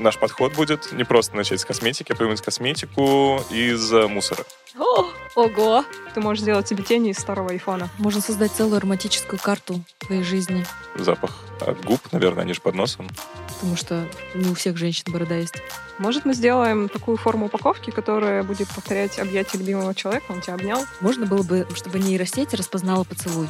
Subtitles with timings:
[0.00, 4.44] наш подход будет не просто начать с косметики, а придумать косметику из э, мусора.
[4.78, 5.06] О,
[5.36, 5.84] ого!
[6.14, 7.88] Ты можешь сделать себе тени из старого айфона.
[7.98, 10.64] Можно создать целую ароматическую карту твоей жизни,
[10.96, 13.08] Запах от губ, наверное, они же под носом.
[13.54, 15.54] потому что не у всех женщин борода есть.
[15.98, 20.84] Может, мы сделаем такую форму упаковки, которая будет повторять объятие любимого человека, он тебя обнял.
[21.00, 23.48] Можно было бы, чтобы нейросеть распознала поцелуй.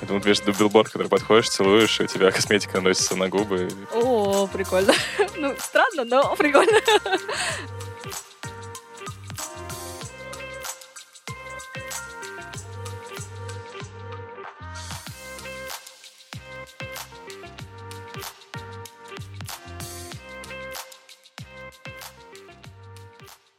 [0.00, 3.68] Я думаю, видишь, билборд, который подходишь, целуешь, и у тебя косметика наносится на губы.
[3.92, 4.94] О, прикольно.
[5.36, 6.80] Ну, странно, но прикольно.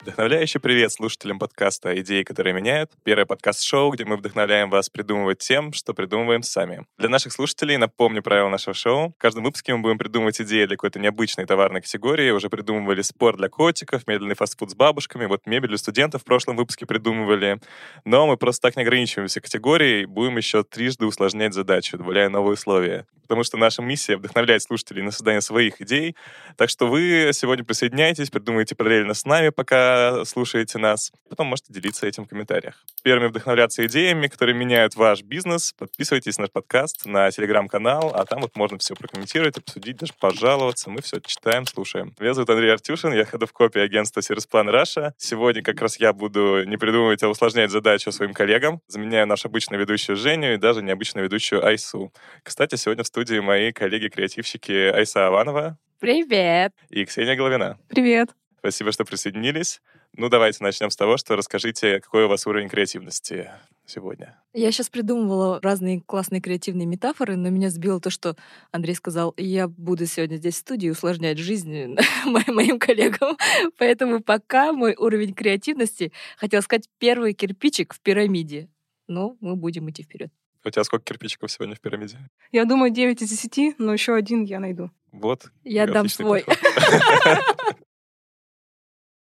[0.02, 2.90] Вдохновляющий привет слушателям подкаста «Идеи, которые меняют».
[3.04, 6.88] Первое подкаст-шоу, где мы вдохновляем вас придумывать тем, что придумываем сами.
[6.98, 9.14] Для наших слушателей напомню правила нашего шоу.
[9.16, 12.32] В каждом выпуске мы будем придумывать идеи для какой-то необычной товарной категории.
[12.32, 16.56] Уже придумывали спорт для котиков, медленный фастфуд с бабушками, вот мебель для студентов в прошлом
[16.56, 17.60] выпуске придумывали.
[18.04, 23.06] Но мы просто так не ограничиваемся категорией, будем еще трижды усложнять задачу, добавляя новые условия.
[23.22, 26.18] Потому что наша миссия— вдохновлять слушателей на создание своих идей.
[26.58, 29.91] Так что вы сегодня присоединяйтесь, придумайте параллельно с нами, пока
[30.26, 31.12] слушаете нас.
[31.30, 32.84] Потом можете делиться этим в комментариях.
[33.04, 35.74] Первыми вдохновляться идеями, которые меняют ваш бизнес.
[35.78, 40.90] Подписывайтесь на наш подкаст, на телеграм-канал, а там вот можно все прокомментировать, обсудить, даже пожаловаться.
[40.90, 42.14] Мы все читаем, слушаем.
[42.20, 45.14] Меня зовут Андрей Артюшин, я ходов копии агентства Сервиспlan Раша.
[45.18, 48.82] Сегодня как раз я буду не придумывать, а усложнять задачу своим коллегам.
[48.88, 52.12] Заменяю нашу обычную ведущую Женю и даже необычную ведущую Айсу.
[52.44, 56.74] Кстати, сегодня в студии мои коллеги-креативщики Айса Аванова Привет!
[56.90, 57.78] и Ксения Головина.
[57.88, 58.30] Привет.
[58.62, 59.82] Спасибо, что присоединились.
[60.16, 63.50] Ну, давайте начнем с того, что расскажите, какой у вас уровень креативности
[63.88, 64.40] сегодня.
[64.54, 68.36] Я сейчас придумывала разные классные креативные метафоры, но меня сбило то, что
[68.72, 71.96] Андрей сказал, я буду сегодня здесь в студии усложнять жизнь
[72.26, 73.36] мо- моим коллегам.
[73.80, 78.70] Поэтому пока мой уровень креативности, хотел сказать, первый кирпичик в пирамиде.
[79.08, 80.30] Но мы будем идти вперед.
[80.64, 82.20] У тебя сколько кирпичиков сегодня в пирамиде?
[82.52, 84.92] Я думаю, 9 из 10, но еще один я найду.
[85.12, 85.52] Вот.
[85.64, 86.46] Я дам свой.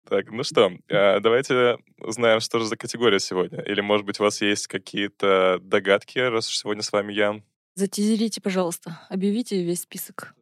[0.07, 3.61] Так, ну что, а, давайте узнаем, что же за категория сегодня.
[3.61, 7.41] Или, может быть, у вас есть какие-то догадки, раз уж сегодня с вами я.
[7.75, 9.01] Затизерите, пожалуйста.
[9.09, 10.35] Объявите весь список.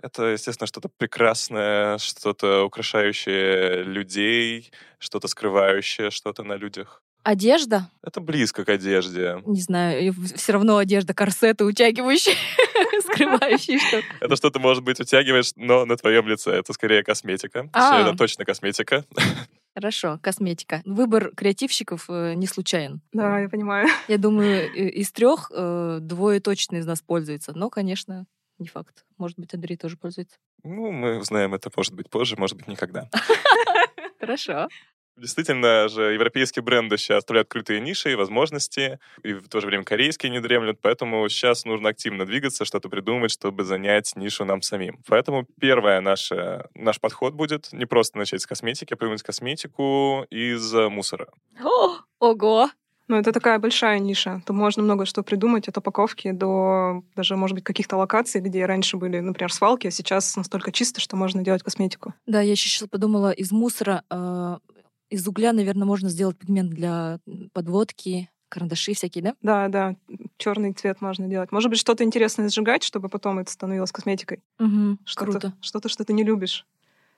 [0.00, 7.02] Это, естественно, что-то прекрасное, что-то украшающее людей, что-то скрывающее что-то на людях.
[7.22, 7.90] Одежда?
[8.02, 9.42] Это близко к одежде.
[9.46, 12.34] Не знаю, все равно одежда, корсеты утягивающие,
[13.02, 14.06] скрывающие что-то.
[14.20, 16.52] Это что-то, может быть, утягиваешь, но на твоем лице.
[16.52, 17.68] Это скорее косметика.
[17.72, 18.00] А.
[18.00, 19.04] Это точно косметика.
[19.74, 20.82] Хорошо, косметика.
[20.84, 23.00] Выбор креативщиков э, не случайен.
[23.12, 23.88] Да, я понимаю.
[24.08, 27.52] Я думаю, из трех э, двое точно из нас пользуются.
[27.54, 28.26] Но, конечно,
[28.58, 29.04] не факт.
[29.18, 30.36] Может быть, Андрей тоже пользуется.
[30.64, 33.08] Ну, мы узнаем это, может быть, позже, может быть, никогда.
[34.20, 34.68] Хорошо.
[35.18, 39.84] Действительно же, европейские бренды сейчас оставляют крытые ниши и возможности, и в то же время
[39.84, 45.00] корейские не дремлют, поэтому сейчас нужно активно двигаться, что-то придумать, чтобы занять нишу нам самим.
[45.08, 50.72] Поэтому первое наше, наш подход будет не просто начать с косметики, а придумать косметику из
[50.74, 51.28] э, мусора.
[51.62, 52.70] О, ого!
[53.08, 54.42] Но это такая большая ниша.
[54.44, 58.98] Тут можно много что придумать от упаковки до даже, может быть, каких-то локаций, где раньше
[58.98, 62.12] были, например, свалки, а сейчас настолько чисто, что можно делать косметику.
[62.26, 64.58] Да, я еще сейчас подумала, из мусора, э,
[65.10, 67.18] из угля, наверное, можно сделать пигмент для
[67.52, 69.34] подводки, карандаши всякие, да?
[69.42, 69.96] Да, да,
[70.38, 71.52] черный цвет можно делать.
[71.52, 74.40] Может быть, что-то интересное сжигать, чтобы потом это становилось косметикой.
[74.58, 75.54] Угу, Что-то, круто.
[75.60, 76.66] что-то, что ты не любишь.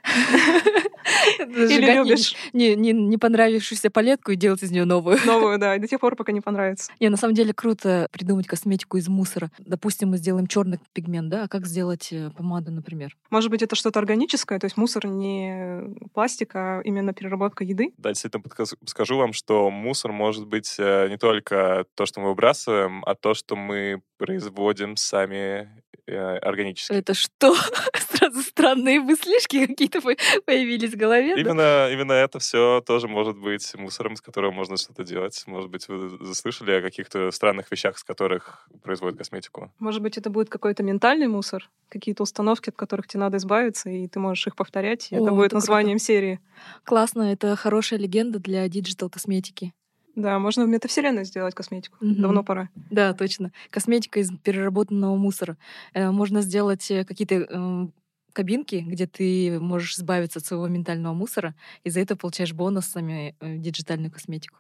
[1.39, 2.35] Или любишь.
[2.53, 5.19] Не, не, не понравившуюся палетку и делать из нее новую.
[5.27, 6.93] Новую, да, до тех пор, пока не понравится.
[7.01, 9.51] Не, на самом деле круто придумать косметику из мусора.
[9.59, 11.45] Допустим, мы сделаем черный пигмент, да?
[11.45, 13.17] А как сделать э, помаду, например?
[13.31, 17.93] Может быть, это что-то органическое, то есть мусор не пластик, а именно переработка еды.
[17.99, 22.29] Да, действительно, подказ- скажу вам, что мусор может быть э, не только то, что мы
[22.31, 25.69] выбрасываем, а то, что мы производим сами
[26.17, 26.93] органически.
[26.93, 27.55] Это что?
[28.11, 31.35] Сразу странные мыслишки какие-то по- появились в голове.
[31.35, 31.41] да?
[31.41, 35.43] Именно, именно это все тоже может быть мусором, с которого можно что-то делать.
[35.47, 39.73] Может быть, вы заслышали о каких-то странных вещах, с которых производят косметику.
[39.79, 44.07] Может быть, это будет какой-то ментальный мусор, какие-то установки, от которых тебе надо избавиться, и
[44.07, 45.09] ты можешь их повторять.
[45.11, 46.41] И О, это будет это названием серии.
[46.85, 49.73] Классно, это хорошая легенда для digital-косметики.
[50.17, 51.97] Да, можно в метавселенной сделать косметику.
[52.01, 52.23] Мгм.
[52.23, 52.69] Давно пора.
[52.91, 53.53] Да, точно.
[53.71, 55.57] Косметика из переработанного мусора.
[55.95, 57.93] Э, Можно сделать э, какие-то эм,
[58.33, 61.55] кабинки, где ты можешь избавиться от своего ментального мусора,
[61.85, 64.59] и за это получаешь бонусами э, диджитальную косметику.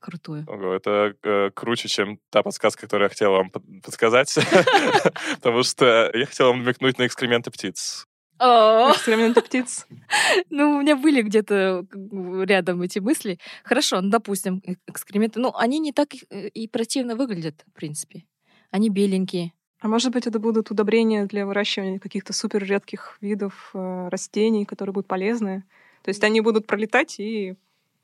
[0.00, 0.44] Крутую.
[0.48, 4.34] Ого, это э, круче, чем та подсказка, которую я хотел вам под- подсказать.
[5.36, 8.06] Потому что я хотел вам намекнуть на экскременты птиц.
[8.92, 9.86] Экскременты птиц.
[10.50, 13.38] Ну, у меня были где-то бы, рядом эти мысли.
[13.64, 15.40] Хорошо, ну, допустим, э- экскременты.
[15.40, 18.24] Ну, они не так и- и противно выглядят, в принципе.
[18.70, 19.52] Они беленькие.
[19.80, 24.92] А может быть, это будут удобрения для выращивания каких-то супер редких видов э, растений, которые
[24.92, 25.64] будут полезны.
[26.02, 27.54] То есть они будут пролетать и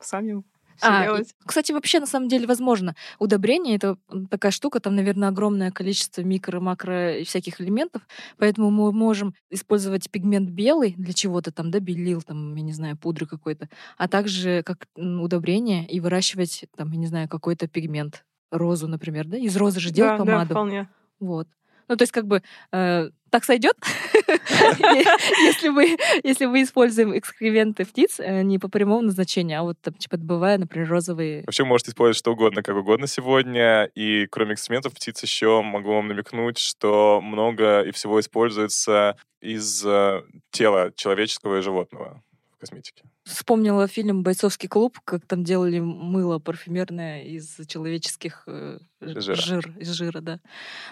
[0.00, 0.42] сами
[0.82, 2.94] А, и- кстати, вообще, на самом деле, возможно.
[3.18, 3.96] Удобрение— это
[4.30, 8.02] такая штука, там, наверное, огромное количество микро, макро и всяких элементов,
[8.36, 12.96] поэтому мы можем использовать пигмент белый для чего-то там, да, белил, там, я не знаю,
[12.96, 18.24] пудры какой-то, а также как удобрение и выращивать, там, я не знаю, какой-то пигмент.
[18.50, 19.36] Розу, например, да?
[19.36, 20.50] Из розы же делают да, да, помаду.
[20.54, 20.88] вполне.
[21.20, 21.48] Вот.
[21.88, 22.42] Ну, то есть, как бы,
[22.72, 23.76] э, так сойдет,
[24.26, 29.94] если мы, если мы используем экскременты птиц э, не по прямому назначению, а вот, там,
[29.94, 33.84] типа, добывая, например, розовые Вообще можете использовать что угодно, как угодно сегодня.
[33.94, 40.22] И кроме экспериментов птиц еще могу вам намекнуть, что много и всего используется из э,
[40.50, 42.22] тела человеческого и животного
[42.56, 43.04] в косметике.
[43.24, 49.36] Вспомнила фильм «Бойцовский клуб», как там делали мыло парфюмерное из человеческих э, Жира.
[49.36, 50.40] жир, из жира, да.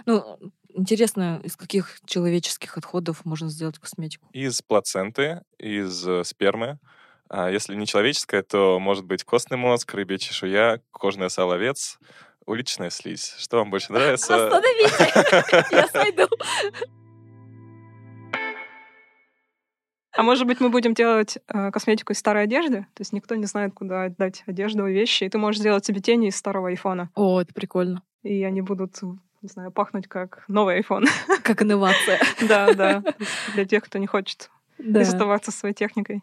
[0.04, 0.38] Ну,
[0.76, 4.28] интересно, из каких человеческих отходов можно сделать косметику?
[4.32, 6.78] Из плаценты, из э, спермы.
[7.28, 11.98] А если не человеческое, то может быть костный мозг, рыбья чешуя, кожное сало овец,
[12.46, 13.34] уличная слизь.
[13.38, 14.46] Что вам больше нравится?
[14.46, 15.66] Остановите!
[15.76, 16.28] Я сойду!
[20.12, 22.86] А может быть, мы будем делать э, косметику из старой одежды?
[22.94, 25.24] То есть никто не знает, куда отдать одежду и вещи.
[25.24, 27.10] И ты можешь сделать себе тени из старого айфона.
[27.14, 28.02] О, это прикольно.
[28.22, 28.98] И они будут,
[29.46, 31.04] не знаю, пахнуть как новый айфон.
[31.44, 32.18] Как инновация.
[32.48, 33.04] Да, да.
[33.54, 34.50] Для тех, кто не хочет
[34.94, 36.22] оставаться своей техникой.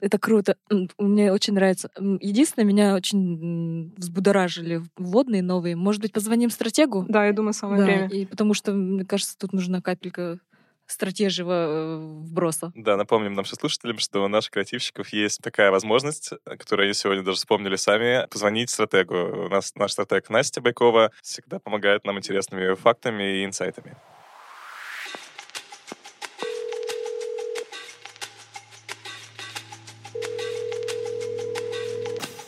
[0.00, 0.56] Это круто.
[0.98, 1.88] Мне очень нравится.
[1.96, 5.76] Единственное, меня очень взбудоражили водные новые.
[5.76, 7.06] Может быть, позвоним стратегу?
[7.08, 8.08] Да, я думаю, самое Да, время.
[8.08, 10.40] и потому что, мне кажется, тут нужна капелька
[10.88, 12.72] стратежьего э, вброса.
[12.74, 17.22] Да, напомним нашим слушателям, что у наших креативщиков есть такая возможность, э, которую они сегодня
[17.22, 19.14] даже вспомнили сами, позвонить стратегу.
[19.14, 23.96] У нас наш стратег Настя Байкова всегда помогает нам интересными фактами и инсайтами.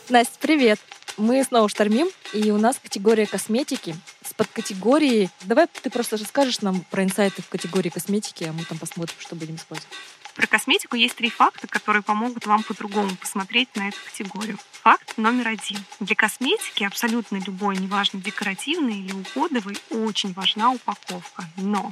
[0.09, 0.79] Настя, привет!
[1.15, 3.95] Мы снова штормим, и у нас категория косметики
[4.43, 5.29] с подкатегорией...
[5.43, 9.35] Давай ты просто расскажешь нам про инсайты в категории косметики, а мы там посмотрим, что
[9.35, 9.87] будем использовать.
[10.35, 14.57] Про косметику есть три факта, которые помогут вам по-другому посмотреть на эту категорию.
[14.83, 15.83] Факт номер один.
[15.99, 21.43] Для косметики абсолютно любой, неважно декоративной или уходовой, очень важна упаковка.
[21.57, 21.91] Но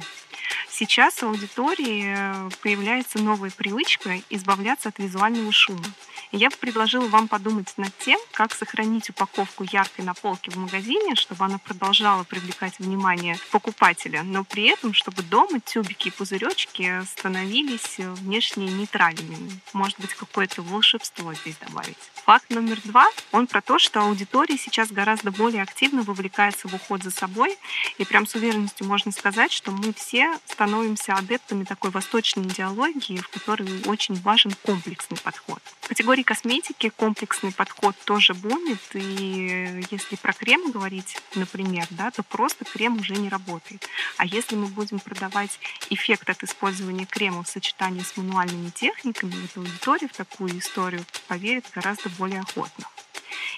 [0.70, 5.84] сейчас в аудитории э, появляется новая привычка избавляться от визуального шума.
[6.32, 11.16] Я бы предложила вам подумать над тем, как сохранить упаковку яркой на полке в магазине,
[11.16, 17.98] чтобы она продолжала привлекать внимание покупателя, но при этом, чтобы дома тюбики и пузыречки становились
[17.98, 19.60] э, внешне нейтральными.
[19.72, 21.98] Может быть, какое-то волшебство здесь добавить.
[22.26, 27.02] Факт номер два, он про то, что аудитория сейчас гораздо более активно вовлекается в уход
[27.02, 27.58] за собой,
[27.98, 33.28] и прям с уверенностью можно сказать, что мы все становимся адептами такой восточной идеологии, в
[33.30, 35.60] которой очень важен комплексный подход.
[35.80, 42.22] В категории косметики комплексный подход тоже бумит, и если про крем говорить, например, да, то
[42.22, 43.86] просто крем уже не работает.
[44.16, 45.58] А если мы будем продавать
[45.90, 51.66] эффект от использования крема в сочетании с мануальными техниками, то аудитория в такую историю поверит
[51.74, 52.86] гораздо более охотно.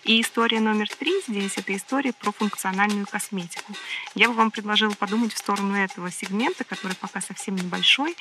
[0.04, 3.72] И история номер три здесь— это история про функциональную косметику.
[4.16, 8.16] Я бы вам предложила подумать в сторону этого сегмента, который пока совсем небольшой.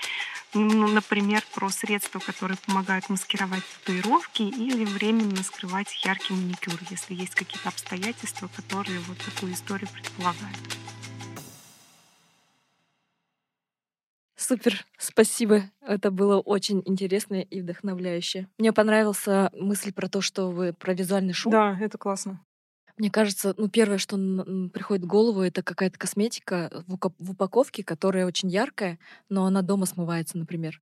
[0.53, 7.33] Ну, например, про средства, которые помогают маскировать татуировки или временно скрывать яркий маникюр, если есть
[7.33, 10.57] какие-то обстоятельства, которые вот такую историю предполагают.
[14.51, 15.61] Супер, спасибо.
[15.79, 18.49] Это было очень интересно и вдохновляюще.
[18.57, 21.53] Мне понравился мысль про то, что вы про визуальный шум.
[21.53, 22.43] Да, это классно.
[22.97, 24.17] Мне кажется, ну первое, что
[24.73, 30.37] приходит в голову, это какая-то косметика в, упаковке, которая очень яркая, но она дома смывается,
[30.37, 30.81] например.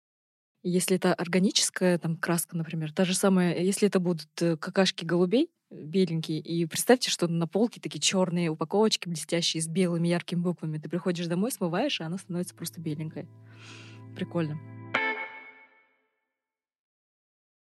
[0.64, 5.52] Если это органическая там краска, например, та же самая, если это будут э, какашки голубей
[5.70, 10.78] беленькие, и представьте, что на полке такие черные упаковочки блестящие с белыми яркими буквами.
[10.78, 13.28] Ты приходишь домой, смываешь, и она становится просто беленькой.
[14.16, 14.60] Прикольно.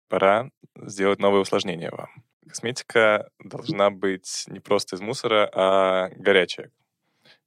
[0.09, 2.09] Пора сделать новое усложнение вам.
[2.49, 6.71] Косметика должна быть не просто из мусора, а горячая.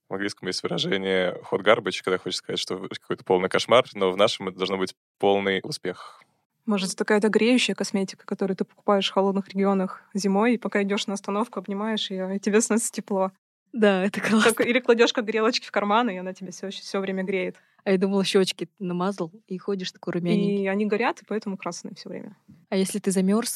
[0.10, 4.18] В английском есть выражение hot garbage, когда хочешь сказать, что какой-то полный кошмар, но в
[4.18, 6.24] нашем это должно быть полный успех.
[6.68, 11.08] Может, это какая-то греющая косметика, которую ты покупаешь в холодных регионах зимой, и пока идешь
[11.08, 13.32] на остановку, обнимаешь ее, и тебе становится тепло.
[13.72, 14.54] Да, это классно.
[14.54, 17.56] Как- Или кладешь как грелочки в карман, и она тебе все, все время греет.
[17.86, 20.66] А я думала, щечки намазал и ходишь такой румяненький.
[20.66, 22.36] И они горят, и поэтому красные все время.
[22.70, 23.54] А если ты замерз,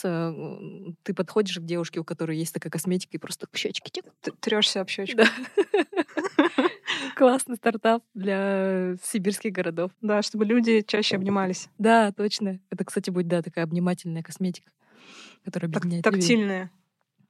[1.04, 4.06] ты подходишь к девушке, у которой есть такая косметика, и просто щечки чик.
[4.40, 5.18] Трешься об щечку.
[5.18, 5.28] Да.
[7.16, 9.92] Классный стартап для сибирских городов.
[10.02, 11.70] Да, чтобы люди чаще обнимались.
[11.78, 12.60] Да, точно.
[12.70, 14.72] Это, кстати, будет, да, такая обнимательная косметика,
[15.44, 16.28] которая объединяет Так, людей.
[16.28, 16.72] тактильная.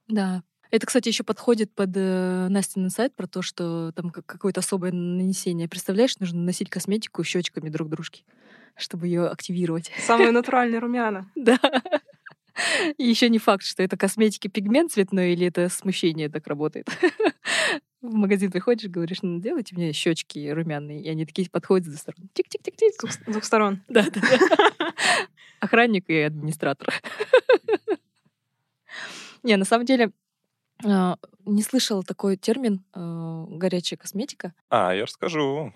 [0.08, 0.42] Да.
[0.70, 4.90] Это, кстати, еще подходит под э, Настин сайт про то, что там как- какое-то особое
[4.92, 5.68] нанесение.
[5.68, 8.24] Представляешь, нужно носить косметику щечками друг дружки,
[8.76, 9.90] чтобы ее активировать.
[9.98, 11.30] Самые натуральные румяна.
[11.34, 11.58] Да.
[12.98, 16.86] И еще не факт, что это косметики пигмент цветной или это смущение так работает.
[18.02, 22.28] В магазин приходишь, говоришь, ну делайте мне щечки румяные, и они такие подходят за сторону.
[22.34, 22.92] Тик-тик-тик-тик.
[22.94, 23.80] С двух- с двух сторон.
[23.88, 24.20] Да, да.
[25.60, 26.92] Охранник и администратор.
[29.42, 30.10] Не, на самом деле,
[30.84, 34.52] а, не слышала такой термин а, горячая косметика.
[34.68, 35.72] А, я расскажу.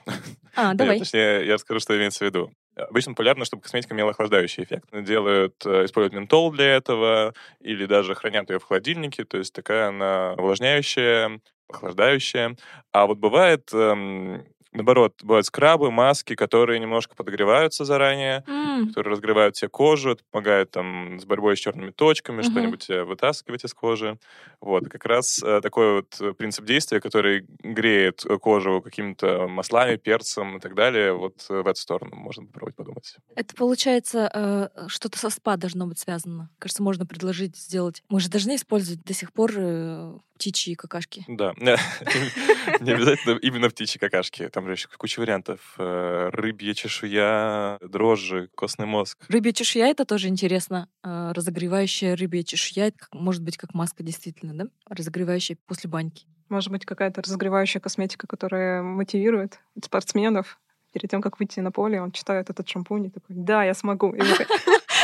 [0.54, 0.98] А, Э, давай.
[0.98, 2.52] Точнее, я расскажу, что имеется в виду.
[2.76, 4.88] Обычно популярно, чтобы косметика имела охлаждающий эффект.
[4.92, 9.88] Делают, э, используют ментол для этого, или даже хранят ее в холодильнике, то есть такая
[9.88, 11.40] она увлажняющая,
[11.70, 12.56] охлаждающая.
[12.92, 14.44] А вот бывает, эм,
[14.76, 20.70] наоборот, бывают скрабы, маски, которые немножко подогреваются заранее, М, которые разогревают тебе кожу, это помогает
[20.70, 22.44] там с борьбой с черными точками, Мгм.
[22.44, 24.18] что-нибудь вытаскивать из кожи.
[24.60, 29.96] Вот, как раз э, такой вот э, принцип действия, который греет э, кожу какими-то маслами,
[29.96, 33.16] перцем и так далее, вот э, в эту сторону можно попробовать подумать.
[33.34, 36.50] Это получается э, что-то со спа должно быть связано.
[36.58, 38.02] Кажется, можно предложить сделать.
[38.08, 41.24] Мы же должны использовать до сих пор э, птичьи какашки.
[41.28, 41.52] Да,
[42.80, 45.60] не обязательно именно птичьи какашки, там же еще куча вариантов.
[45.78, 49.24] Э, Рыбья чешуя, дрожжи, костный мозг.
[49.28, 50.88] Рыбья чешуя это тоже интересно.
[51.02, 54.66] Э, разогревающая рыбья чешуя, может быть как маска действительно, да?
[54.88, 56.26] Разогревающая после баньки.
[56.48, 60.60] Может быть, какая-то разогревающая косметика, которая мотивирует спортсменов.
[60.92, 64.14] Перед тем, как выйти на поле, он читает этот шампунь и такой, да, я смогу.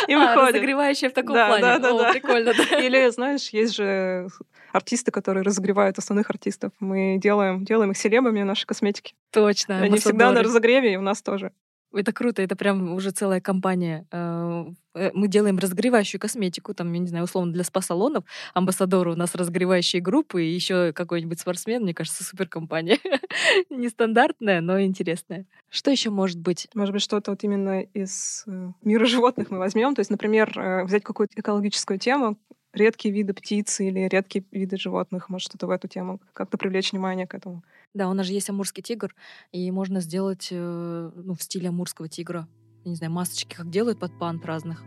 [0.09, 0.55] И А, выходит.
[0.57, 1.61] разогревающая в таком плане.
[1.63, 2.13] да, да, да.
[2.13, 2.51] прикольно.
[2.83, 4.29] Или, знаешь, есть же
[4.73, 6.73] артисты, которые разогревают основных артистов.
[6.81, 9.15] Мы делаем, делаем их селебами нашей косметики.
[9.31, 9.79] Точно.
[9.81, 11.53] Они всегда на разогреве, и у нас тоже.
[11.95, 14.07] Это круто, это прям уже целая компания.
[14.11, 18.25] Э, э, Мы делаем разогревающую косметику, там, я не знаю, условно, для спа-салонов.
[18.55, 22.99] Амбассадоры у нас разогревающие группы, и еще какой-нибудь спортсмен, мне кажется, суперкомпания.
[23.71, 25.47] Нестандартная, но интересная.
[25.69, 26.69] Что еще может быть?
[26.75, 29.95] Может быть, что-то вот именно из э, мира животных мы возьмем.
[29.95, 32.39] То есть, например, э, взять какую-то экологическую тему,
[32.73, 37.27] редкие виды птиц или редкие виды животных, может, что-то в эту тему, как-то привлечь внимание
[37.27, 37.63] к этому.
[37.95, 39.15] Да, у нас же есть амурский тигр,
[39.53, 42.49] и можно сделать э, ну, в стиле амурского тигра.
[42.85, 44.83] Я не знаю, масочки, как делают под пант разных.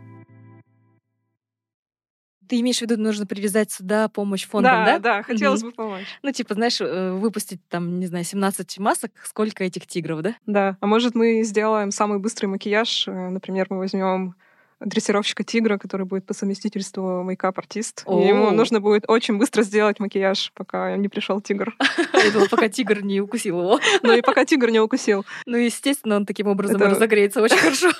[2.48, 4.92] Ты имеешь в виду, нужно привязать сюда помощь фондам, да?
[4.94, 5.70] да, да, хотелось Мгм.
[5.70, 6.06] бы помочь.
[6.22, 10.36] Ну, типа, знаешь, э, выпустить там, не знаю, 17 масок, сколько этих тигров, да?
[10.46, 13.08] Да, а может, мы сделаем самый быстрый макияж.
[13.08, 14.36] Э, Например, мы возьмем
[14.80, 18.04] дрессировщика тигра, который будет по совместительству мейкап-артист.
[18.06, 21.74] Ему нужно будет очень быстро сделать макияж, пока не пришел тигр.
[22.12, 23.80] Я думала, пока тигр не укусил его.
[24.02, 25.24] Но и пока тигр не укусил.
[25.46, 27.90] Ну, естественно, он таким образом Это- разогреется очень хорошо.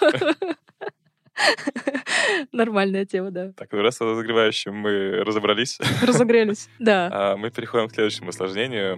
[2.53, 3.53] Нормальная тема, да.
[3.57, 6.69] Так, ну раз с разогревающим мы разобрались, Разогрелись.
[6.79, 7.09] Да.
[7.13, 8.97] А, Мы переходим к следующему осложнению.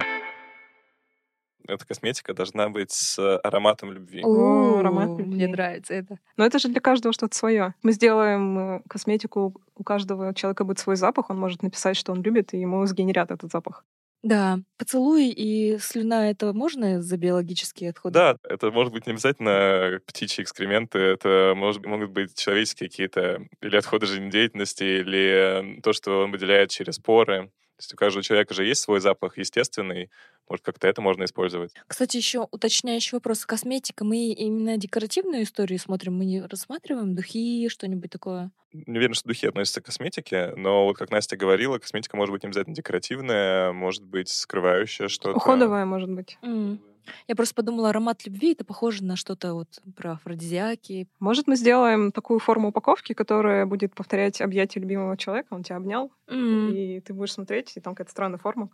[1.68, 4.22] Эта косметика должна быть с ароматом любви.
[4.24, 5.46] О, аромат Мне любви.
[5.46, 6.18] нравится это.
[6.36, 7.74] Но это же для каждого что-то свое.
[7.82, 12.22] Мы сделаем э, косметику, у каждого человека будет свой запах, он может написать, что он
[12.22, 13.84] любит, и ему сгенерят этот запах.
[14.22, 18.14] Да, поцелуй и слюна это можно за биологические отходы?
[18.14, 23.76] Да, это может быть не обязательно птичьи экскременты, это может, могут быть человеческие какие-то или
[23.76, 27.52] отходы жизнедеятельности, или э, то, что он выделяет через поры.
[27.78, 30.10] То есть у каждого человека же есть свой запах естественный,
[30.48, 31.72] может, как-то это можно использовать.
[31.86, 33.46] Кстати, еще уточняющий вопрос.
[33.46, 34.04] Косметика.
[34.04, 38.50] Мы именно декоративную историю смотрим, мы не рассматриваем духи, что-нибудь такое.
[38.72, 42.42] Не уверен, что духи относятся к косметике, но вот как Настя говорила, косметика может быть
[42.42, 45.36] не обязательно декоративная, может быть скрывающая что-то.
[45.36, 46.36] Уходовая, может быть.
[46.42, 46.80] М.
[47.26, 51.08] Я просто подумала, аромат любви это похоже на что-то вот про афродизиаки.
[51.20, 56.10] Может, мы сделаем такую форму упаковки, которая будет повторять объятие любимого человека, он тебя обнял,
[56.28, 56.72] М.
[56.72, 58.70] и ты будешь смотреть, и там какая-то странная форма,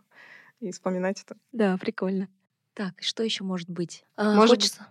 [0.59, 1.35] и вспоминать это.
[1.51, 2.27] Да, прикольно.
[2.73, 4.05] Так, что еще может быть?
[4.15, 4.87] А, Может хочется-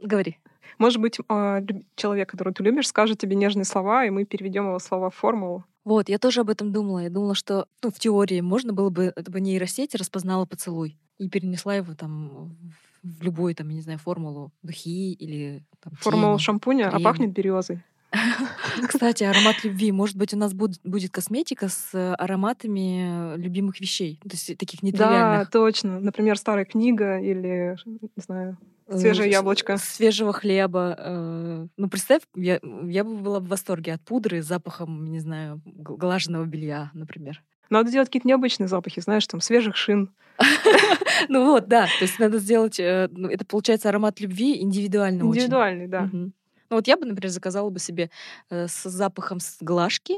[0.00, 0.38] Говори.
[0.78, 1.60] Может быть, а,
[1.96, 5.64] человек, которого ты любишь, скажет тебе нежные слова, и мы переведем его слова в формулу.
[5.84, 7.00] Вот, я тоже об этом думала.
[7.00, 11.28] Я думала, что ну, в теории можно было бы, это бы нейросеть распознала поцелуй и
[11.28, 12.56] перенесла его там
[13.02, 16.44] в любую, там, я не знаю, формулу духи или там, Формулу тени.
[16.44, 17.02] шампуня, а крем.
[17.02, 17.82] пахнет березой.
[18.88, 19.90] Кстати, аромат любви.
[19.92, 24.20] Может быть, у нас будет, будет косметика с э, ароматами любимых вещей.
[24.22, 25.50] То есть таких Да, нетривиальных.
[25.50, 26.00] точно.
[26.00, 28.56] Например, старая книга или, не знаю,
[28.86, 29.76] э, Свежее яблочко.
[29.78, 30.94] Свежего хлеба.
[30.98, 35.60] э, Ну, представь, я, я бы была в восторге от пудры с запахом, не знаю,
[35.64, 37.42] глаженного белья, например.
[37.70, 40.10] Надо делать какие-то необычные запахи, знаешь, там, свежих шин.
[41.28, 41.86] Ну вот, да.
[41.98, 42.78] То есть надо сделать...
[42.78, 45.42] э, ну, Это получается аромат любви индивидуально очень.
[45.42, 46.08] Индивидуальный, да.
[46.12, 48.10] Ну вот я бы, например, заказала бы себе
[48.50, 50.14] э, с запахом глажки,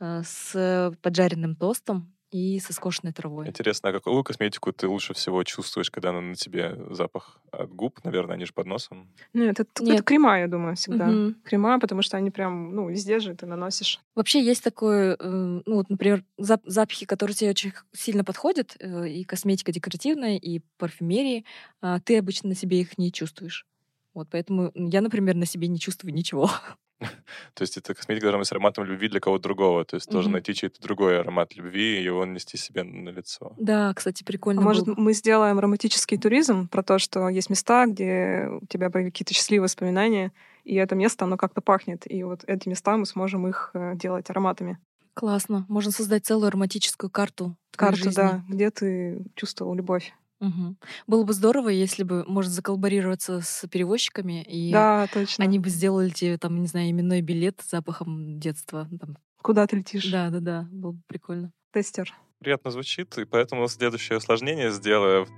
[0.00, 3.46] э, с поджаренным тостом и со скошенной травой.
[3.46, 8.02] Интересно, а какую косметику ты лучше всего чувствуешь, когда она на тебе запах от губ?
[8.04, 9.08] Наверное, они же под носом.
[9.34, 10.04] Нет, это, это Нет.
[10.04, 11.06] крема, я думаю, всегда.
[11.06, 11.36] Мгм.
[11.44, 14.00] Крема, потому что они прям, ну, везде же ты наносишь.
[14.14, 19.08] Вообще есть такое, э, ну вот, например, зап- запахи, которые тебе очень сильно подходят, э,
[19.08, 21.44] и косметика декоративная, и парфюмерии,
[21.82, 23.66] а ты обычно на себе их не чувствуешь.
[24.14, 26.50] Вот, поэтому я, например, на себе не чувствую ничего.
[27.54, 29.84] То есть это косметика должна быть с ароматом любви для кого-то другого.
[29.84, 33.54] То есть тоже найти чей-то другой аромат любви и его нанести себе на лицо.
[33.58, 35.02] Да, кстати, А прикольно может, было бы.
[35.02, 39.64] мы сделаем романтический туризм про то, что есть места, где у тебя были какие-то счастливые
[39.64, 40.32] воспоминания,
[40.64, 42.10] и это место, оно как-то пахнет.
[42.10, 44.78] И вот эти места мы сможем их э, делать ароматами.
[45.14, 45.66] Классно.
[45.68, 48.12] Можно создать целую ароматическую карту Карту, жизни.
[48.14, 50.12] да, где ты чувствовал любовь.
[50.42, 50.76] Мгм.
[51.06, 55.44] Было бы здорово, если бы, может, заколлаборироваться с перевозчиками, и Да, точно.
[55.44, 58.88] они бы сделали тебе, там, не знаю, именной билет с запахом детства.
[59.00, 59.16] Там.
[59.40, 60.10] Куда ты летишь?
[60.10, 61.52] Да, да, да, было бы прикольно.
[61.70, 62.12] Тестер.
[62.40, 65.28] Приятно звучит, и поэтому следующее усложнение сделаю.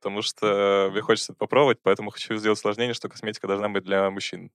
[0.00, 4.08] Потому что мне хочется это попробовать, поэтому хочу сделать усложнение, что косметика должна быть для
[4.12, 4.52] мужчин.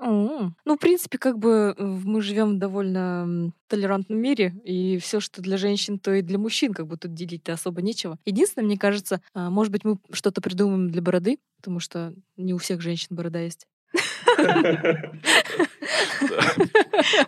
[0.00, 0.56] М.
[0.64, 5.42] Ну, в принципе, как бы э, мы живем в довольно толерантном мире, и все, что
[5.42, 8.18] для женщин, то и для мужчин, как бы тут делить-то особо нечего.
[8.24, 12.58] Единственное, мне кажется, а, может быть, мы что-то придумаем для бороды, потому что не у
[12.58, 13.66] всех женщин борода есть.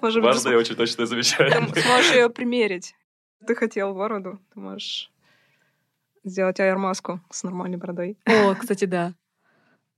[0.00, 1.68] Может быть, Важное и очень точное ты замечание.
[1.82, 2.94] сможешь ее примерить.
[3.46, 5.10] Ты хотел бороду, ты можешь
[6.24, 8.16] сделать аэромаску с нормальной бородой.
[8.26, 9.14] О, кстати, да.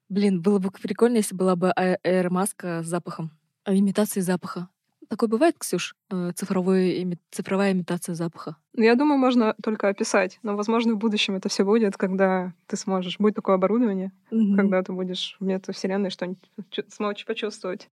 [0.08, 3.30] Блин, было бы прикольно, если была бы а- аэромаска с запахом.
[3.64, 4.68] а, Имитацией запаха.
[5.08, 5.94] Такое бывает, Ксюш?
[6.10, 8.56] Э, Цифровой, ими- цифровая имитация запаха.
[8.74, 10.38] Ну, Я думаю, можно только описать.
[10.42, 13.18] Но, возможно, в будущем это все будет, когда ты сможешь.
[13.18, 14.56] Будет такое оборудование, Мгм.
[14.56, 16.50] когда ты будешь в метавселенной что-нибудь
[16.88, 17.88] сможешь почувствовать.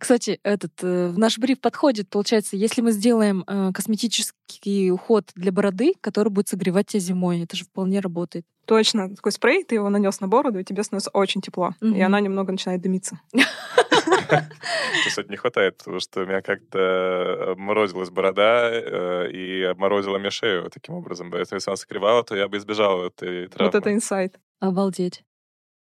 [0.00, 5.52] Кстати, этот э, в наш бриф подходит, получается, если мы сделаем э, косметический уход для
[5.52, 8.46] бороды, который будет согревать тебя зимой, это же вполне работает.
[8.64, 11.74] Точно, такой спрей, ты его нанес на бороду, и тебе становится очень тепло.
[11.82, 12.02] И Мгм.
[12.06, 13.20] она немного начинает дымиться.
[15.06, 20.70] Кстати, не хватает, потому что у меня как-то обморозилась борода э, и обморозила мне шею
[20.70, 21.30] таким образом.
[21.30, 23.70] Поэтому если она согревала, то я бы избежал этой травмы.
[23.70, 24.38] Вот это инсайт.
[24.60, 25.24] Обалдеть.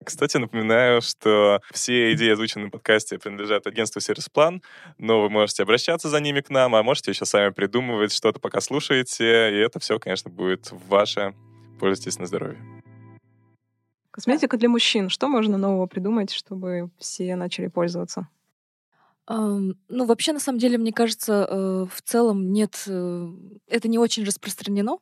[0.04, 4.62] Кстати, напоминаю, что все идеи, озвученные в подкасте, принадлежат агентству «Сервисплан»,
[4.98, 8.60] но вы можете обращаться за ними к нам, а можете еще сами придумывать что-то, пока
[8.60, 11.34] слушаете, и это все, конечно, будет ваше.
[11.80, 12.58] Пользуйтесь на здоровье.
[14.10, 15.08] Косметика для мужчин.
[15.08, 18.28] Что можно нового придумать, чтобы все начали пользоваться?
[19.28, 22.84] Ну, вообще, на самом деле, мне кажется, э, в целом нет...
[22.86, 23.28] э,
[23.68, 24.98] Это не очень распространено,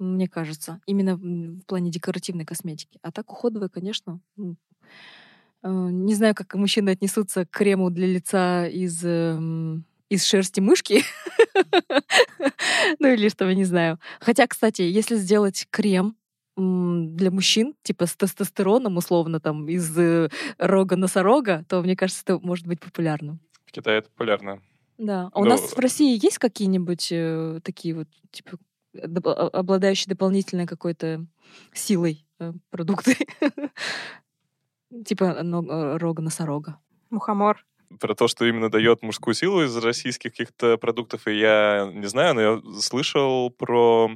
[0.00, 2.98] мне кажется, именно в плане декоративной косметики.
[3.02, 4.20] А так уходовая, конечно.
[4.38, 11.02] э, Не знаю, как мужчины отнесутся к крему для лица из эм, из шерсти мышки.
[12.98, 13.98] Ну или что, я не знаю.
[14.20, 16.16] Хотя, кстати, если сделать крем
[16.56, 22.38] для мужчин, типа с тестостероном, условно, там, из э, рога носорога, то, мне кажется, это
[22.38, 23.40] может быть популярным.
[23.66, 24.60] В Китае это популярно.
[24.98, 25.30] Да.
[25.32, 28.58] А у Ну, нас в России есть какие-нибудь э, такие вот, типа,
[28.94, 31.26] обладающие дополнительной какой-то
[31.72, 33.16] силой э, продукты?
[35.04, 36.78] Типа э, рога носорога.
[37.10, 37.64] Мухомор.
[37.98, 42.34] Про то, что именно дает мужскую силу из российских каких-то продуктов, и я не знаю,
[42.34, 44.12] но я слышал про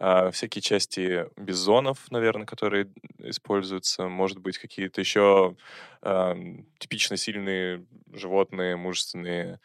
[0.00, 4.08] а, всякие части бизонов, наверное, которые используются.
[4.08, 5.56] Может быть, какие-то еще
[6.02, 6.36] а,
[6.78, 9.58] типично сильные животные, мужественные,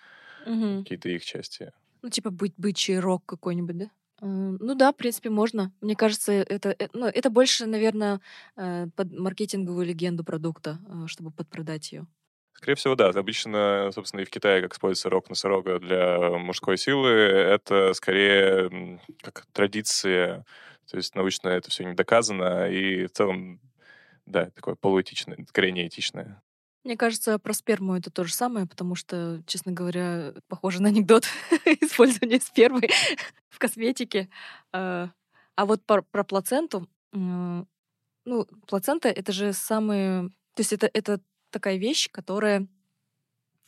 [0.43, 1.71] какие-то их части.
[2.01, 3.91] Ну, типа быть бычий рог какой-нибудь, да?
[4.23, 5.71] Э, Ну да, в принципе, можно.
[5.81, 8.21] Мне кажется, это, э, ну, это больше, наверное,
[8.55, 12.07] под маркетинговую легенду продукта, э, чтобы подпродать ее.
[12.53, 13.09] Скорее всего, да.
[13.09, 19.45] Обычно, собственно, и в Китае, как используется рог носорога для мужской силы, это скорее как
[19.51, 20.45] традиция.
[20.89, 23.59] То есть научно это все не доказано, и в целом,
[24.25, 26.41] да, такое полуэтичное, скорее неэтичное.
[26.83, 31.25] Мне кажется, про сперму это то же самое, потому что, честно говоря, похоже на анекдот
[31.65, 32.89] использования спермы
[33.49, 34.29] в косметике.
[34.71, 35.09] А
[35.55, 40.29] а вот про, про плаценту, ну, плацента это же самые...
[40.55, 41.19] То есть это, это
[41.49, 42.67] такая вещь, которая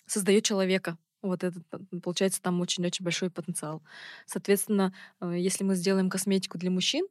[0.06, 0.97] создает человека.
[1.21, 1.60] Вот это,
[2.04, 3.82] получается, там очень-очень большой потенциал.
[4.28, 7.08] Соответственно, э, если мы сделаем косметику для мужчин,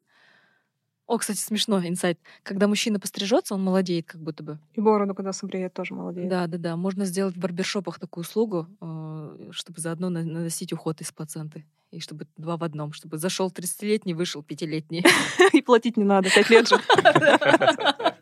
[1.07, 2.19] О, кстати, смешно, инсайт.
[2.43, 4.59] Когда мужчина пострижется, он молодеет как будто бы.
[4.73, 6.29] И бороду, когда собреет, тоже молодеет.
[6.31, 6.77] Да, да, да.
[6.77, 11.67] Можно сделать в барбершопах такую услугу, э, чтобы заодно на- наносить уход из плаценты.
[11.91, 15.05] И чтобы два в одном, чтобы зашел 30-летний, вышел пятилетний.
[15.53, 16.77] И платить не надо, пять лет же.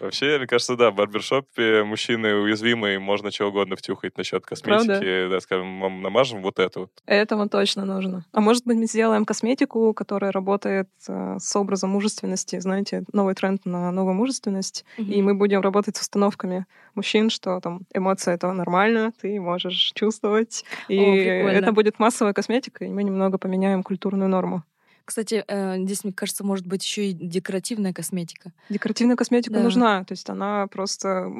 [0.00, 5.28] Вообще, мне кажется, да, в барбершопе мужчины уязвимые, можно чего угодно втюхать насчет косметики.
[5.28, 6.90] Да, скажем, намажем вот это вот.
[7.06, 8.24] Этому точно нужно.
[8.32, 12.58] А может быть, мы сделаем косметику, которая работает э, с образом мужественности.
[12.60, 14.84] Знаете, новый тренд на новую мужественность.
[14.96, 20.64] И мы будем работать с установками мужчин, что там эмоции это нормально, ты можешь чувствовать.
[20.88, 21.56] И прикольно.
[21.56, 24.62] это будет массовая косметика, и мы немного поменяем культурную норму.
[25.08, 28.52] Кстати, э, здесь, мне кажется, может быть еще и декоративная косметика.
[28.68, 29.62] Декоративная косметика Да.
[29.62, 31.32] нужна, то есть она просто,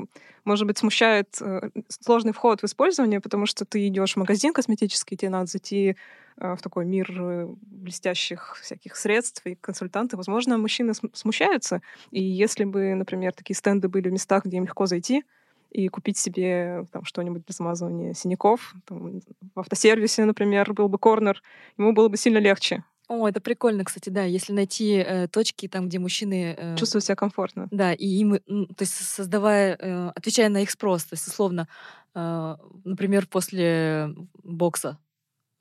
[0.46, 5.18] может быть, смущает э, сложный вход в использование, потому что ты идешь в магазин косметический,
[5.18, 5.96] тебе надо зайти
[6.38, 7.12] э, в такой мир
[7.60, 10.16] блестящих всяких средств и консультанты.
[10.16, 14.64] Возможно, мужчины см- смущаются, и если бы, например, такие стенды были в местах, где им
[14.64, 15.24] легко зайти,
[15.70, 18.74] и купить себе там что-нибудь для замазывания синяков.
[18.86, 19.20] Там,
[19.54, 21.42] в автосервисе, например, был бы корнер,
[21.76, 24.24] ему было бы сильно легче О, это прикольно, кстати, да.
[24.24, 26.54] Если найти э, точки там, где мужчины...
[26.56, 27.68] э, чувствовать себя комфортно.
[27.70, 31.68] Да, и им, м, то есть создавая, э, отвечая на их спрос, то есть условно,
[32.14, 34.98] э, например, после бокса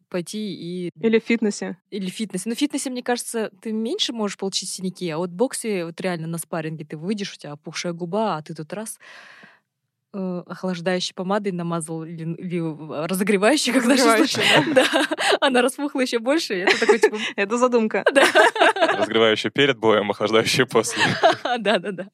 [0.09, 1.77] пойти и Или в фитнесе.
[1.89, 2.49] или в фитнесе.
[2.49, 5.99] Но в фитнесе, мне кажется, ты меньше можешь получить синяки, а вот в боксе вот
[6.01, 8.99] реально на спарринге ты выйдешь, у тебя опухшая губа, а ты тут раз
[10.17, 14.85] э, охлаждающей помадой намазал или, или разогревающей, когда Разогревающей, да.
[15.41, 18.03] она распухла еще больше, это такой типа, Это задумка.
[18.75, 21.03] Разогревающий перед боем, охлаждающий после.
[21.59, 22.07] да, да, да.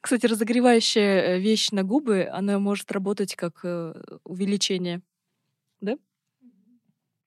[0.00, 5.02] Кстати, разогревающая э, вещь на губы, она может работать как э, увеличение.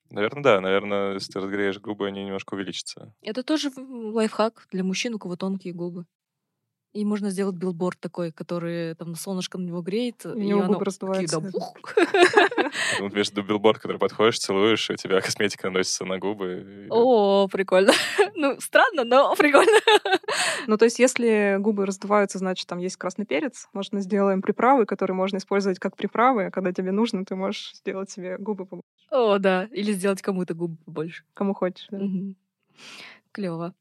[0.09, 0.61] Наверное, да.
[0.61, 3.13] Наверное, если ты разогреешь губы, они немножко увеличатся.
[3.21, 6.05] Это тоже лайфхак для мужчин, у кого тонкие губы.
[6.93, 10.25] И можно сделать билборд такой, который там солнышко на него греет.
[10.25, 11.41] У и него оно губы раздуваются.
[12.99, 16.87] Вот можно билборд, который подходишь, целуешь, и у тебя косметика наносится на губы.
[16.89, 17.91] О, прикольно.
[18.35, 19.79] Ну, странно, но прикольно.
[20.67, 23.67] Ну, то есть, если губы раздуваются, значит, там есть красный перец.
[23.73, 27.73] Может, мы сделаем приправы, которые можно использовать как приправы, а когда тебе нужно, ты можешь
[27.75, 29.65] сделать себе губы побольше, О, да.
[29.71, 31.23] Или сделать кому-то губы побольше.
[31.33, 31.87] кому хочешь.
[31.89, 31.99] да.
[33.31, 33.73] Клево.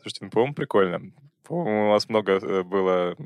[0.00, 1.12] Слушайте, ну, по-моему, прикольно.
[1.46, 3.16] По-моему, у вас много э, было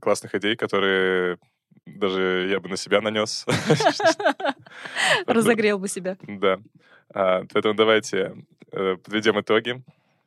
[0.00, 1.38] классных идей, которые
[1.86, 3.46] даже я бы на себя нанес.
[5.26, 6.16] Разогрел бы себя.
[6.22, 6.58] Да.
[7.14, 8.36] А, Поэтому давайте
[8.72, 9.82] э, подведем итоги.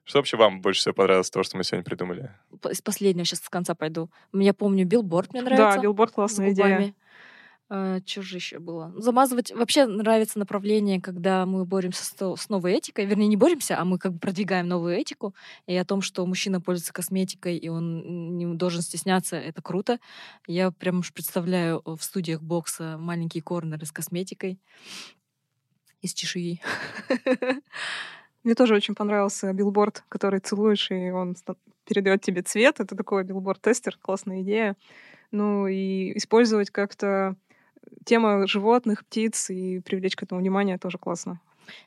[0.06, 2.32] Что вообще вам больше всего понравилось того, что мы сегодня придумали?
[2.70, 4.10] Из последнего сейчас с конца пойду.
[4.34, 5.78] Я помню, билборд мне нравится.
[5.78, 6.94] Да, билборд классная идея.
[7.70, 8.04] Губами.
[8.06, 8.94] Что же еще было?
[8.98, 9.52] Замазывать.
[9.52, 13.06] Вообще нравится направление, когда мы боремся с, с новой этикой.
[13.06, 15.34] Вернее, не боремся, а мы как бы продвигаем новую этику.
[15.68, 20.00] И о том, что мужчина пользуется косметикой, и он не должен стесняться, это круто.
[20.48, 24.60] Я прям уж представляю в студиях бокса маленькие корнеры с косметикой
[26.02, 26.62] из чешуи.
[28.44, 31.36] Мне тоже очень понравился билборд, который целуешь, и он
[31.86, 32.80] передает тебе цвет.
[32.80, 34.78] Это такой билборд-тестер, классная идея.
[35.32, 37.36] Ну и использовать как-то
[38.06, 41.40] тема животных, птиц и привлечь к этому внимание тоже классно.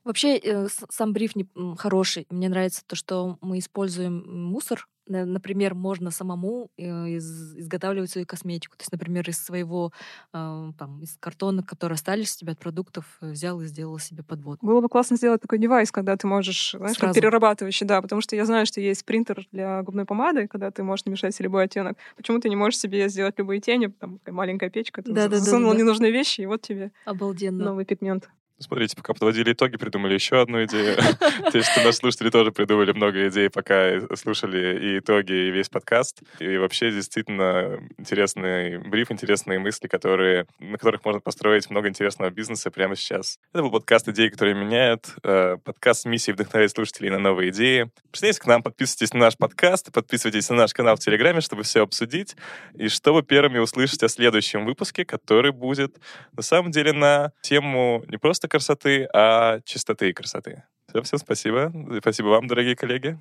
[0.04, 2.26] Вообще, э, сам бриф не- хороший.
[2.30, 4.88] Мне нравится то, что мы используем мусор.
[5.08, 6.84] На- Например, можно самому э,
[7.16, 8.76] из- изготавливать свою косметику.
[8.76, 9.92] То есть, например, из своего
[10.32, 14.58] э, там, из картона, которые остались у тебя от продуктов, взял и сделал себе подвод.
[14.62, 17.14] Было бы классно сделать такой девайс, когда ты можешь, знаешь, как Сразу.
[17.20, 21.04] перерабатывающий, да, потому что я знаю, что есть принтер для губной помады, когда ты можешь
[21.04, 21.98] намешать любой оттенок.
[22.16, 25.44] Почему ты не можешь себе сделать любые тени, там маленькая печка, ты Да-да-да-да-да.
[25.44, 27.64] засунул ненужные вещи, и вот тебе Обалденно.
[27.64, 28.30] новый пигмент.
[28.62, 30.96] Смотрите, пока подводили итоги, придумали еще одну идею.
[31.52, 36.22] То есть наши слушатели тоже придумали много идей, пока слушали и итоги, и весь подкаст.
[36.38, 42.70] И вообще действительно интересный бриф, интересные мысли, которые, на которых можно построить много интересного бизнеса
[42.70, 43.38] прямо сейчас.
[43.52, 45.14] Это был подкаст «Идеи, которые меняют».
[45.22, 47.90] э, Подкаст с миссией вдохновлять слушателей на новые идеи.
[48.10, 51.82] Присоединяйтесь к нам, подписывайтесь на наш подкаст, подписывайтесь на наш канал в Телеграме, чтобы все
[51.82, 52.36] обсудить,
[52.74, 55.96] и чтобы первыми услышать о следующем выпуске, который будет
[56.36, 60.64] на самом деле на тему не просто красоты, а чистоты и красоты.
[60.88, 61.72] Все, всем спасибо.
[62.00, 63.18] Спасибо вам, дорогие коллеги.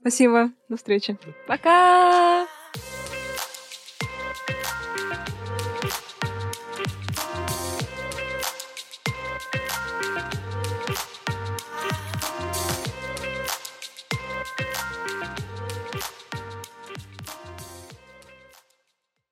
[0.00, 1.18] Спасибо, до встречи.
[1.46, 2.46] Пока!